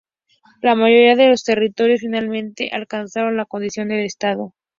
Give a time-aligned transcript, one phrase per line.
[0.63, 4.55] La mayoría de los territorios finalmente alcanzaron la condición de Estado.